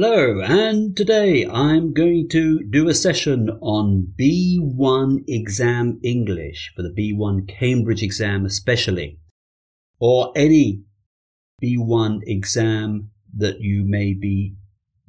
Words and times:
Hello, 0.00 0.40
and 0.40 0.96
today 0.96 1.44
I'm 1.44 1.92
going 1.92 2.28
to 2.28 2.62
do 2.62 2.88
a 2.88 2.94
session 2.94 3.50
on 3.60 4.14
B1 4.16 5.24
exam 5.26 5.98
English 6.04 6.72
for 6.76 6.82
the 6.82 6.94
B1 6.96 7.48
Cambridge 7.48 8.04
exam, 8.04 8.46
especially, 8.46 9.18
or 9.98 10.30
any 10.36 10.84
B1 11.60 12.20
exam 12.28 13.10
that 13.36 13.60
you 13.60 13.82
may 13.84 14.14
be 14.14 14.54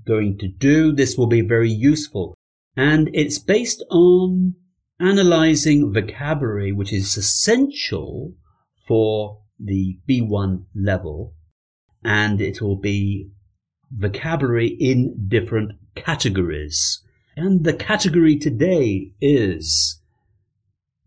going 0.07 0.39
to 0.39 0.47
do. 0.47 0.91
This 0.91 1.15
will 1.15 1.27
be 1.27 1.41
very 1.41 1.69
useful, 1.69 2.33
and 2.75 3.11
it's 3.13 3.37
based 3.37 3.83
on 3.91 4.55
analyzing 4.99 5.93
vocabulary, 5.93 6.71
which 6.71 6.91
is 6.91 7.15
essential 7.15 8.33
for 8.87 9.43
the 9.59 9.99
B1 10.09 10.63
level, 10.73 11.35
and 12.03 12.41
it 12.41 12.59
will 12.59 12.79
be 12.79 13.29
vocabulary 13.91 14.67
in 14.79 15.27
different 15.27 15.71
categories. 15.95 17.01
And 17.35 17.63
the 17.63 17.73
category 17.73 18.37
today 18.37 19.11
is 19.21 20.01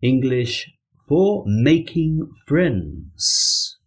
English 0.01 0.71
for 1.07 1.43
making 1.45 2.29
friends. 2.47 3.77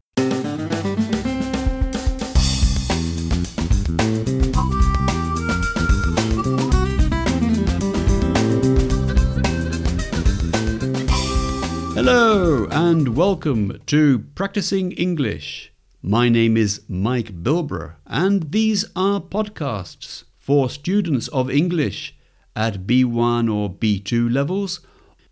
Hello 11.94 12.66
and 12.70 13.16
welcome 13.16 13.80
to 13.86 14.20
Practicing 14.34 14.92
English. 14.92 15.72
My 16.08 16.28
name 16.28 16.56
is 16.56 16.82
Mike 16.86 17.42
Bilbrough, 17.42 17.96
and 18.06 18.52
these 18.52 18.84
are 18.94 19.20
podcasts 19.20 20.22
for 20.36 20.70
students 20.70 21.26
of 21.26 21.50
English 21.50 22.14
at 22.54 22.86
B1 22.86 23.52
or 23.52 23.74
B2 23.74 24.32
levels, 24.32 24.78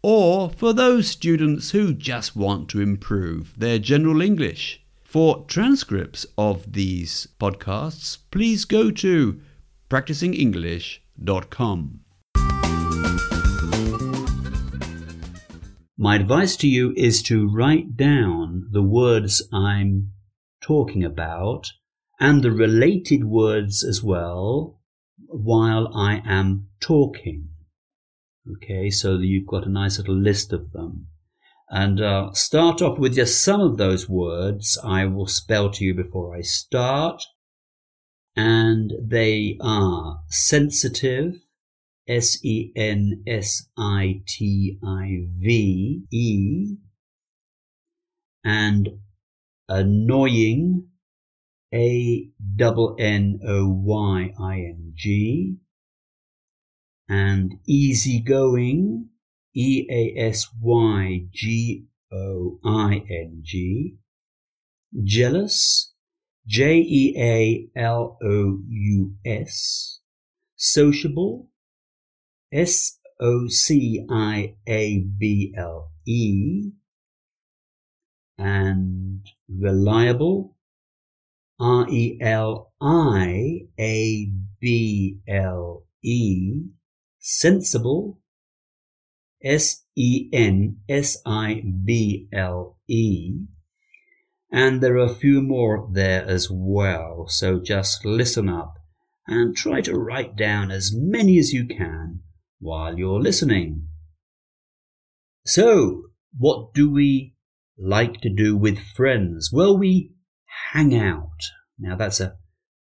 or 0.03 0.51
for 0.51 0.73
those 0.73 1.07
students 1.07 1.71
who 1.71 1.95
just 1.95 2.35
want 2.35 2.69
to 2.71 2.81
improve 2.81 3.55
their 3.57 3.79
general 3.79 4.21
English. 4.21 4.85
For 5.05 5.45
transcripts 5.47 6.27
of 6.37 6.73
these 6.73 7.29
podcasts, 7.39 8.19
please 8.33 8.65
go 8.65 8.91
to 8.91 9.41
practicingenglish.com. 9.89 12.01
My 15.97 16.17
advice 16.17 16.57
to 16.57 16.67
you 16.67 16.93
is 16.97 17.23
to 17.23 17.49
write 17.49 17.97
down 17.97 18.67
the 18.73 18.83
words 18.83 19.41
I'm 19.53 20.11
talking 20.65 21.05
about 21.05 21.71
and 22.21 22.43
the 22.43 22.51
related 22.51 23.25
words 23.25 23.85
as 23.85 24.03
well 24.03 24.81
while 25.29 25.89
I 25.95 26.23
am 26.25 26.69
talking. 26.81 27.49
Okay, 28.57 28.91
so 28.91 29.19
you've 29.19 29.47
got 29.47 29.67
a 29.67 29.71
nice 29.71 29.99
little 29.99 30.17
list 30.17 30.53
of 30.53 30.73
them. 30.73 31.09
And 31.71 32.01
uh, 32.01 32.33
start 32.33 32.83
off 32.83 32.99
with 32.99 33.15
just 33.15 33.43
some 33.43 33.61
of 33.61 33.79
those 33.79 34.09
words 34.09 34.79
I 34.85 35.07
will 35.07 35.27
spell 35.27 35.71
to 35.73 35.85
you 35.85 35.95
before 35.95 36.37
I 36.37 36.43
start. 36.43 37.23
And 38.37 38.93
they 39.03 39.57
are 39.61 40.21
sensitive, 40.29 41.37
S 42.07 42.45
E 42.45 42.71
N 42.77 43.23
S 43.27 43.69
I 43.79 44.23
T 44.27 44.79
I 44.85 45.27
V 45.41 46.03
E, 46.11 46.77
and 48.45 48.89
annoying, 49.69 50.89
A 51.73 52.31
double 52.57 52.97
N 52.99 53.41
O 53.47 53.69
Y 53.69 54.33
I 54.39 54.57
N 54.57 54.93
G, 54.95 55.57
and 57.09 57.55
easygoing, 57.67 59.09
E 59.55 59.87
A 59.91 60.15
S 60.29 60.49
Y 60.61 61.27
G 61.33 61.87
O 62.13 62.59
I 62.65 63.05
N 63.11 63.41
G, 63.43 63.97
jealous, 65.03 65.93
J 66.47 66.79
E 66.79 67.15
A 67.19 67.69
L 67.79 68.19
O 68.23 68.61
U 68.69 69.15
S, 69.25 70.01
sociable, 70.57 71.49
S 72.53 72.99
O 73.21 73.49
C 73.49 74.05
I 74.11 74.55
A 74.67 74.99
B 75.01 75.55
L 75.57 75.91
E, 76.07 76.71
and 78.39 79.27
reliable, 79.49 80.57
R 81.59 81.87
E 81.89 82.19
L 82.21 82.73
I 82.81 83.67
A 83.79 84.31
B 84.61 85.19
L 85.29 85.85
E, 86.03 86.63
sensible, 87.19 88.19
S 89.43 89.85
E 89.97 90.29
N 90.33 90.79
S 90.89 91.19
I 91.25 91.63
B 91.85 92.29
L 92.33 92.79
E, 92.89 93.47
and 94.51 94.81
there 94.81 94.95
are 94.95 95.07
a 95.07 95.15
few 95.15 95.43
more 95.43 95.89
there 95.93 96.25
as 96.25 96.49
well, 96.51 97.27
so 97.29 97.59
just 97.59 98.05
listen 98.05 98.49
up 98.49 98.79
and 99.27 99.57
try 99.57 99.81
to 99.81 99.99
write 99.99 100.37
down 100.37 100.71
as 100.71 100.93
many 100.95 101.39
as 101.39 101.53
you 101.53 101.67
can 101.67 102.21
while 102.61 102.97
you're 102.97 103.21
listening. 103.21 103.89
So, 105.45 106.05
what 106.39 106.73
do 106.73 106.91
we 106.91 107.34
like 107.79 108.21
to 108.21 108.31
do 108.31 108.57
with 108.57 108.79
friends? 108.79 109.51
Well, 109.53 109.77
we 109.77 110.13
hang 110.73 110.95
out. 110.95 111.41
Now 111.79 111.97
that's 111.97 112.21
a 112.21 112.37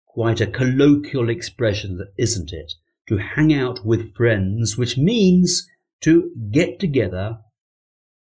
quite 0.06 0.40
a 0.40 0.46
colloquial 0.46 1.28
expression, 1.28 2.00
isn't 2.16 2.52
it? 2.52 2.72
To 3.08 3.16
hang 3.16 3.52
out 3.52 3.84
with 3.84 4.14
friends, 4.14 4.78
which 4.78 4.96
means 4.96 5.66
to 6.02 6.30
get 6.52 6.78
together, 6.78 7.38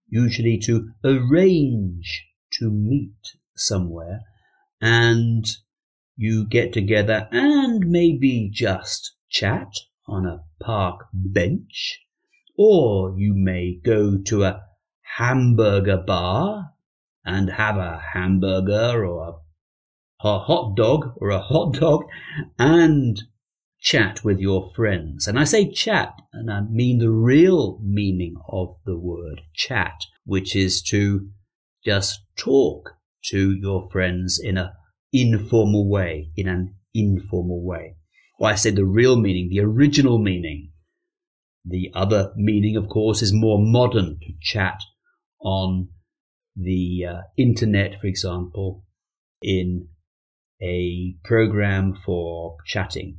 usually 0.08 0.58
to 0.58 0.90
arrange 1.04 2.26
to 2.54 2.70
meet 2.70 3.14
somewhere, 3.54 4.22
and 4.80 5.44
you 6.16 6.46
get 6.46 6.72
together 6.72 7.28
and 7.30 7.86
maybe 7.86 8.50
just 8.52 9.14
chat 9.28 9.68
on 10.08 10.26
a 10.26 10.42
park 10.60 11.06
bench, 11.12 12.00
or 12.56 13.14
you 13.16 13.34
may 13.34 13.78
go 13.84 14.18
to 14.18 14.44
a 14.44 14.62
hamburger 15.16 15.96
bar 15.96 16.72
and 17.24 17.50
have 17.50 17.76
a 17.76 18.00
hamburger 18.12 19.04
or 19.04 19.28
a, 20.22 20.26
a 20.26 20.38
hot 20.40 20.76
dog 20.76 21.12
or 21.16 21.30
a 21.30 21.40
hot 21.40 21.74
dog 21.74 22.04
and 22.58 23.22
chat 23.80 24.24
with 24.24 24.38
your 24.38 24.70
friends. 24.74 25.26
And 25.26 25.38
I 25.38 25.44
say 25.44 25.70
chat, 25.70 26.12
and 26.32 26.50
I 26.50 26.60
mean 26.62 26.98
the 26.98 27.10
real 27.10 27.78
meaning 27.82 28.34
of 28.48 28.76
the 28.84 28.98
word 28.98 29.42
chat, 29.54 29.94
which 30.24 30.56
is 30.56 30.82
to 30.90 31.28
just 31.84 32.20
talk 32.36 32.90
to 33.26 33.52
your 33.52 33.88
friends 33.90 34.40
in 34.42 34.58
an 34.58 34.70
informal 35.12 35.88
way, 35.88 36.30
in 36.36 36.48
an 36.48 36.74
informal 36.94 37.64
way. 37.64 37.96
Or 38.38 38.48
I 38.48 38.54
say 38.54 38.70
the 38.70 38.84
real 38.84 39.16
meaning, 39.16 39.48
the 39.50 39.60
original 39.60 40.18
meaning. 40.18 40.72
The 41.64 41.90
other 41.94 42.32
meaning, 42.36 42.76
of 42.76 42.88
course, 42.88 43.22
is 43.22 43.32
more 43.32 43.58
modern 43.60 44.18
to 44.20 44.32
chat 44.40 44.80
on 45.46 45.88
the 46.56 47.06
uh, 47.08 47.20
internet, 47.38 48.00
for 48.00 48.08
example, 48.08 48.82
in 49.40 49.86
a 50.60 51.14
program 51.22 51.94
for 52.04 52.56
chatting. 52.66 53.18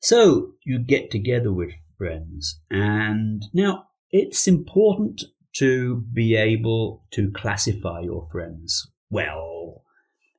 So 0.00 0.52
you 0.66 0.78
get 0.78 1.10
together 1.10 1.50
with 1.50 1.70
friends, 1.96 2.60
and 2.70 3.42
now 3.54 3.86
it's 4.10 4.46
important 4.46 5.22
to 5.56 6.04
be 6.12 6.36
able 6.36 7.04
to 7.12 7.32
classify 7.34 8.00
your 8.00 8.28
friends. 8.30 8.86
Well, 9.08 9.82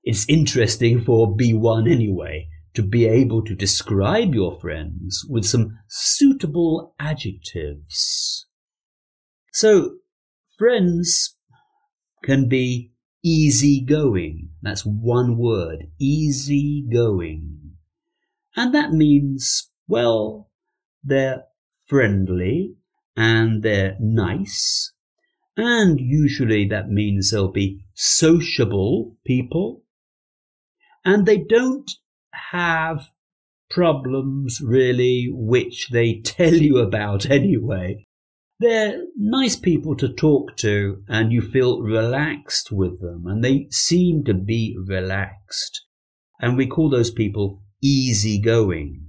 it's 0.03 0.29
interesting 0.29 1.01
for 1.01 1.35
B1 1.35 1.91
anyway 1.91 2.47
to 2.75 2.83
be 2.83 3.07
able 3.07 3.43
to 3.45 3.55
describe 3.55 4.35
your 4.35 4.59
friends 4.59 5.25
with 5.27 5.45
some 5.45 5.79
suitable 5.87 6.93
adjectives. 6.99 8.45
So 9.51 9.95
Friends 10.57 11.35
can 12.23 12.47
be 12.47 12.93
easygoing. 13.23 14.49
That's 14.61 14.85
one 14.85 15.37
word, 15.37 15.87
easygoing. 15.99 17.73
And 18.55 18.73
that 18.73 18.91
means, 18.91 19.69
well, 19.87 20.49
they're 21.03 21.43
friendly 21.87 22.75
and 23.15 23.63
they're 23.63 23.97
nice. 23.99 24.93
And 25.57 25.99
usually 25.99 26.67
that 26.69 26.89
means 26.89 27.31
they'll 27.31 27.51
be 27.51 27.85
sociable 27.93 29.17
people. 29.25 29.83
And 31.03 31.25
they 31.25 31.37
don't 31.37 31.89
have 32.31 33.09
problems 33.69 34.61
really 34.61 35.27
which 35.31 35.89
they 35.89 36.21
tell 36.23 36.53
you 36.53 36.77
about 36.79 37.29
anyway. 37.29 38.07
They're 38.59 39.03
nice 39.17 39.55
people 39.57 39.97
to 39.97 40.07
talk 40.07 40.55
to 40.57 41.03
and 41.07 41.31
you 41.31 41.41
feel 41.41 41.81
relaxed 41.81 42.71
with 42.71 43.01
them 43.01 43.25
and 43.27 43.43
they 43.43 43.67
seem 43.69 44.23
to 44.25 44.33
be 44.33 44.77
relaxed. 44.87 45.85
And 46.39 46.55
we 46.55 46.67
call 46.67 46.89
those 46.89 47.11
people 47.11 47.63
easygoing. 47.81 49.07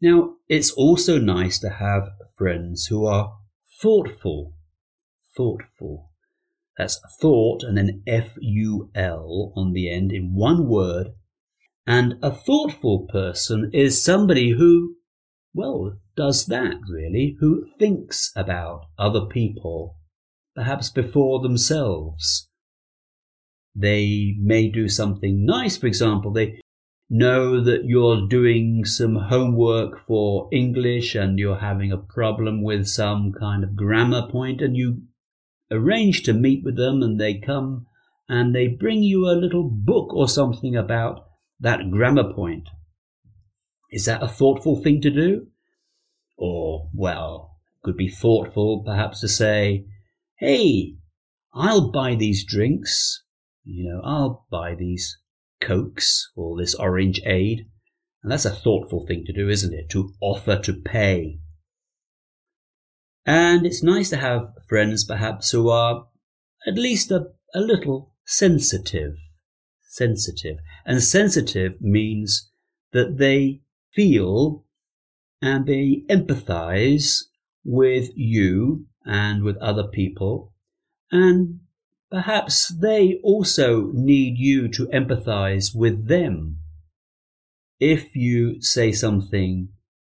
Now, 0.00 0.34
it's 0.48 0.72
also 0.72 1.18
nice 1.18 1.58
to 1.60 1.70
have 1.70 2.10
friends 2.36 2.86
who 2.86 3.06
are 3.06 3.34
thoughtful. 3.80 4.54
Thoughtful. 5.36 6.10
That's 6.76 7.00
thought 7.20 7.62
and 7.62 7.78
then 7.78 8.02
F 8.06 8.30
U 8.40 8.90
L 8.94 9.52
on 9.56 9.72
the 9.72 9.92
end 9.92 10.10
in 10.12 10.34
one 10.34 10.68
word. 10.68 11.08
And 11.86 12.14
a 12.22 12.32
thoughtful 12.32 13.06
person 13.10 13.70
is 13.72 14.02
somebody 14.02 14.50
who, 14.58 14.96
well, 15.54 15.98
does 16.16 16.46
that 16.46 16.74
really, 16.88 17.36
who 17.40 17.66
thinks 17.78 18.32
about 18.36 18.86
other 18.98 19.24
people, 19.26 19.96
perhaps 20.54 20.90
before 20.90 21.40
themselves. 21.40 22.48
They 23.74 24.36
may 24.38 24.68
do 24.68 24.88
something 24.88 25.44
nice, 25.44 25.76
for 25.76 25.86
example, 25.86 26.32
they 26.32 26.60
know 27.10 27.62
that 27.62 27.84
you're 27.84 28.26
doing 28.26 28.84
some 28.84 29.16
homework 29.16 30.04
for 30.06 30.48
English 30.52 31.14
and 31.14 31.38
you're 31.38 31.58
having 31.58 31.92
a 31.92 31.98
problem 31.98 32.62
with 32.62 32.86
some 32.86 33.32
kind 33.32 33.62
of 33.62 33.76
grammar 33.76 34.28
point 34.30 34.60
and 34.60 34.76
you 34.76 35.02
arrange 35.70 36.22
to 36.22 36.32
meet 36.32 36.64
with 36.64 36.76
them 36.76 37.02
and 37.02 37.20
they 37.20 37.34
come 37.34 37.86
and 38.28 38.54
they 38.54 38.66
bring 38.66 39.02
you 39.02 39.26
a 39.26 39.38
little 39.38 39.68
book 39.68 40.12
or 40.14 40.28
something 40.28 40.74
about 40.74 41.26
that 41.60 41.90
grammar 41.90 42.32
point. 42.32 42.68
Is 43.94 44.06
that 44.06 44.24
a 44.24 44.28
thoughtful 44.28 44.82
thing 44.82 45.00
to 45.02 45.10
do? 45.10 45.46
Or, 46.36 46.90
well, 46.92 47.58
could 47.84 47.96
be 47.96 48.08
thoughtful 48.08 48.82
perhaps 48.84 49.20
to 49.20 49.28
say, 49.28 49.86
hey, 50.40 50.96
I'll 51.52 51.92
buy 51.92 52.16
these 52.16 52.44
drinks. 52.44 53.22
You 53.62 53.88
know, 53.88 54.00
I'll 54.02 54.46
buy 54.50 54.74
these 54.74 55.18
cokes 55.60 56.28
or 56.34 56.58
this 56.58 56.74
orange 56.74 57.20
aid. 57.24 57.66
And 58.20 58.32
that's 58.32 58.44
a 58.44 58.50
thoughtful 58.50 59.06
thing 59.06 59.24
to 59.26 59.32
do, 59.32 59.48
isn't 59.48 59.72
it? 59.72 59.90
To 59.90 60.12
offer 60.20 60.58
to 60.58 60.72
pay. 60.72 61.38
And 63.24 63.64
it's 63.64 63.84
nice 63.84 64.10
to 64.10 64.16
have 64.16 64.54
friends 64.68 65.04
perhaps 65.04 65.52
who 65.52 65.68
are 65.68 66.08
at 66.66 66.74
least 66.74 67.12
a, 67.12 67.26
a 67.54 67.60
little 67.60 68.12
sensitive. 68.24 69.14
Sensitive. 69.88 70.56
And 70.84 71.00
sensitive 71.00 71.80
means 71.80 72.50
that 72.92 73.18
they 73.18 73.60
feel 73.94 74.64
and 75.40 75.66
they 75.66 76.02
empathize 76.10 77.24
with 77.64 78.10
you 78.14 78.86
and 79.04 79.42
with 79.42 79.56
other 79.58 79.84
people. 79.88 80.52
And 81.10 81.60
perhaps 82.10 82.68
they 82.80 83.20
also 83.22 83.90
need 83.92 84.38
you 84.38 84.68
to 84.68 84.86
empathize 84.86 85.74
with 85.74 86.08
them. 86.08 86.58
If 87.78 88.16
you 88.16 88.62
say 88.62 88.92
something 88.92 89.68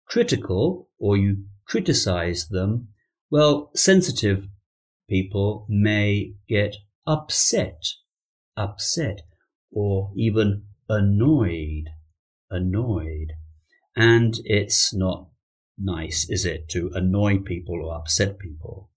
critical 0.06 0.90
or 1.00 1.16
you 1.18 1.46
criticize 1.66 2.48
them, 2.50 2.90
well, 3.30 3.72
sensitive 3.76 4.48
people 5.10 5.66
may 5.70 6.34
get 6.48 6.76
upset, 7.08 7.82
upset, 8.58 9.22
or 9.72 10.12
even 10.16 10.64
annoyed, 10.90 11.86
annoyed. 12.50 13.32
And 13.96 14.36
it's 14.46 14.94
not 14.94 15.28
nice, 15.78 16.30
is 16.30 16.46
it, 16.46 16.70
to 16.70 16.92
annoy 16.94 17.40
people 17.40 17.84
or 17.84 17.96
upset 17.96 18.40
people? 18.40 18.90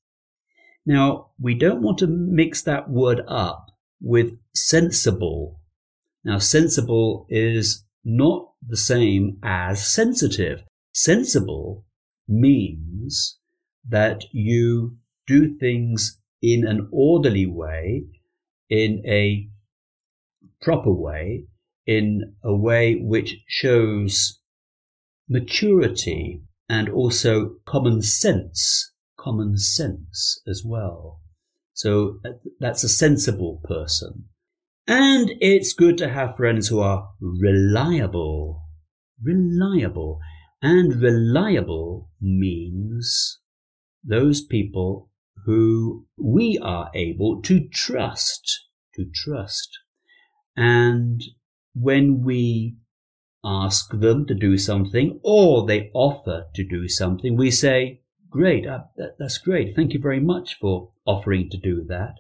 Now, 0.87 1.31
we 1.41 1.55
don't 1.55 1.83
want 1.83 1.99
to 1.99 2.07
mix 2.07 2.63
that 2.63 2.91
word 2.91 3.23
up 3.27 3.67
with 4.01 4.39
sensible. 4.55 5.61
Now, 6.25 6.39
sensible 6.39 7.27
is 7.29 7.85
not 8.05 8.53
the 8.67 8.77
same 8.77 9.39
as 9.43 9.87
sensitive. 9.87 10.63
Sensible 10.93 11.87
means 12.29 13.39
that 13.89 14.25
you 14.31 14.97
do 15.27 15.57
things 15.57 16.21
in 16.43 16.67
an 16.67 16.89
orderly 16.93 17.47
way, 17.47 18.05
in 18.69 19.03
a 19.07 19.49
proper 20.61 20.93
way, 20.93 21.47
in 21.87 22.35
a 22.43 22.55
way 22.55 22.95
which 22.97 23.37
shows 23.47 24.41
maturity 25.29 26.43
and 26.69 26.89
also 26.89 27.57
common 27.67 28.03
sense, 28.03 28.93
common 29.19 29.57
sense 29.57 30.41
as 30.47 30.63
well. 30.65 31.21
So 31.73 32.21
uh, 32.25 32.31
that's 32.61 32.85
a 32.85 32.89
sensible 32.89 33.61
person. 33.65 34.27
And 34.87 35.33
it's 35.41 35.73
good 35.73 35.99
to 35.99 36.11
have 36.11 36.37
friends 36.37 36.69
who 36.69 36.81
are 36.81 37.11
reliable. 37.21 38.63
Reliable. 39.23 40.21
And 40.63 41.01
reliable 41.01 42.11
means 42.21 43.41
those 44.03 44.43
people 44.43 45.11
who 45.47 46.07
we 46.17 46.59
are 46.63 46.91
able 46.95 47.43
to 47.43 47.69
trust, 47.69 48.67
to 48.95 49.07
trust. 49.15 49.69
And 50.57 51.21
when 51.75 52.23
we 52.23 52.77
ask 53.45 53.91
them 53.93 54.27
to 54.27 54.35
do 54.35 54.57
something 54.57 55.21
or 55.23 55.67
they 55.67 55.91
offer 55.95 56.47
to 56.55 56.65
do 56.65 56.89
something, 56.89 57.37
we 57.37 57.51
say, 57.51 58.01
Great, 58.31 58.67
uh, 58.67 58.81
that, 58.97 59.17
that's 59.19 59.39
great. 59.39 59.77
Thank 59.77 59.93
you 59.93 60.01
very 60.01 60.19
much 60.19 60.59
for 60.59 60.91
offering 61.07 61.49
to 61.51 61.57
do 61.57 61.85
that. 61.89 62.15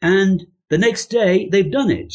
And 0.00 0.46
the 0.68 0.78
next 0.78 1.06
day 1.06 1.48
they've 1.50 1.70
done 1.70 1.90
it. 1.90 2.14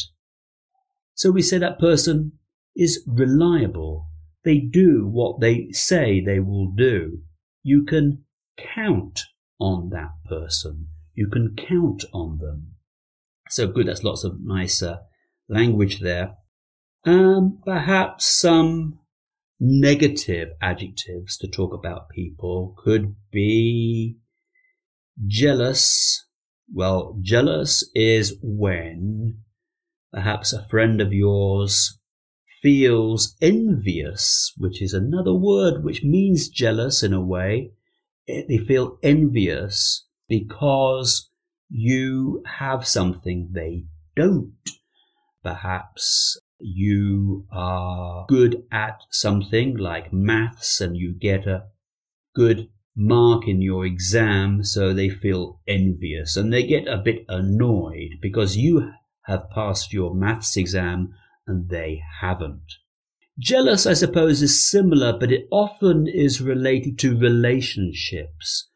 So 1.14 1.30
we 1.30 1.42
say 1.42 1.58
that 1.58 1.78
person 1.78 2.32
is 2.74 3.04
reliable. 3.06 4.06
They 4.44 4.58
do 4.58 5.06
what 5.06 5.40
they 5.40 5.68
say 5.72 6.20
they 6.20 6.40
will 6.40 6.70
do. 6.70 7.18
You 7.62 7.84
can 7.84 8.24
count 8.56 9.24
on 9.60 9.90
that 9.90 10.12
person. 10.26 10.86
You 11.14 11.28
can 11.28 11.54
count 11.56 12.04
on 12.12 12.38
them. 12.38 12.76
So 13.50 13.66
good, 13.66 13.88
that's 13.88 14.04
lots 14.04 14.24
of 14.24 14.40
nice 14.40 14.82
uh, 14.82 14.98
language 15.48 16.00
there. 16.00 16.36
Um, 17.08 17.60
perhaps 17.64 18.26
some 18.26 18.98
negative 19.58 20.50
adjectives 20.60 21.38
to 21.38 21.48
talk 21.48 21.72
about 21.72 22.10
people 22.10 22.74
could 22.76 23.16
be 23.32 24.18
jealous. 25.26 26.26
Well, 26.70 27.18
jealous 27.22 27.90
is 27.94 28.36
when 28.42 29.38
perhaps 30.12 30.52
a 30.52 30.68
friend 30.68 31.00
of 31.00 31.14
yours 31.14 31.98
feels 32.60 33.38
envious, 33.40 34.52
which 34.58 34.82
is 34.82 34.92
another 34.92 35.32
word 35.32 35.82
which 35.82 36.04
means 36.04 36.50
jealous 36.50 37.02
in 37.02 37.14
a 37.14 37.24
way, 37.24 37.72
they 38.26 38.58
feel 38.58 38.98
envious 39.02 40.06
because 40.28 41.30
you 41.70 42.42
have 42.58 42.86
something 42.86 43.48
they 43.54 43.86
don't. 44.14 44.52
Perhaps 45.42 46.38
you 46.58 47.46
are 47.52 48.26
good 48.28 48.64
at 48.70 49.02
something 49.10 49.76
like 49.76 50.12
maths 50.12 50.80
and 50.80 50.96
you 50.96 51.12
get 51.12 51.46
a 51.46 51.64
good 52.34 52.68
mark 52.96 53.46
in 53.46 53.62
your 53.62 53.86
exam, 53.86 54.64
so 54.64 54.92
they 54.92 55.08
feel 55.08 55.60
envious 55.68 56.36
and 56.36 56.52
they 56.52 56.66
get 56.66 56.88
a 56.88 56.96
bit 56.96 57.24
annoyed 57.28 58.16
because 58.20 58.56
you 58.56 58.92
have 59.26 59.48
passed 59.50 59.92
your 59.92 60.14
maths 60.14 60.56
exam 60.56 61.14
and 61.46 61.68
they 61.68 62.02
haven't. 62.20 62.74
Jealous, 63.38 63.86
I 63.86 63.92
suppose, 63.92 64.42
is 64.42 64.68
similar, 64.68 65.16
but 65.16 65.30
it 65.30 65.46
often 65.52 66.08
is 66.08 66.40
related 66.40 66.98
to 67.00 67.16
relationships. 67.16 68.68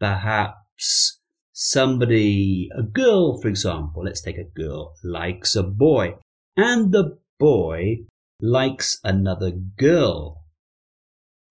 Perhaps 0.00 1.20
somebody, 1.52 2.70
a 2.74 2.82
girl, 2.82 3.38
for 3.38 3.48
example, 3.48 4.04
let's 4.04 4.22
take 4.22 4.38
a 4.38 4.44
girl, 4.44 4.94
likes 5.04 5.54
a 5.54 5.62
boy, 5.62 6.14
and 6.58 6.92
the 6.92 7.18
boy 7.38 7.98
likes 8.40 8.98
another 9.04 9.52
girl. 9.52 10.44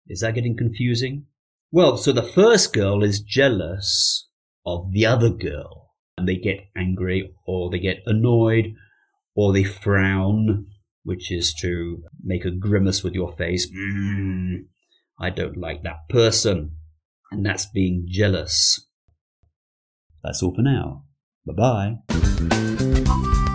Is 0.09 0.21
that 0.21 0.35
getting 0.35 0.57
confusing? 0.57 1.27
Well, 1.71 1.97
so 1.97 2.13
the 2.13 2.23
first 2.23 2.73
girl 2.73 3.05
is 3.05 3.21
jealous 3.21 4.29
of 4.67 4.91
the 4.93 5.07
other 5.07 5.31
girl, 5.31 5.93
and 6.17 6.27
they 6.29 6.37
get 6.37 6.69
angry, 6.77 7.33
or 7.47 7.71
they 7.71 7.79
get 7.79 7.99
annoyed, 8.07 8.75
or 9.37 9.53
they 9.53 9.65
frown, 9.65 10.67
which 11.05 11.31
is 11.31 11.55
to 11.61 12.03
make 12.23 12.45
a 12.45 12.51
grimace 12.51 13.05
with 13.05 13.15
your 13.15 13.33
face. 13.33 13.71
Mm, 13.71 14.65
I 15.21 15.31
don't 15.31 15.57
like 15.57 15.85
that 15.85 16.09
person. 16.09 16.73
And 17.31 17.45
that's 17.45 17.67
being 17.67 18.07
jealous. 18.09 18.89
That's 20.25 20.43
all 20.43 20.55
for 20.55 20.63
now. 20.63 21.05
Bye 21.47 21.99
bye. 22.09 23.48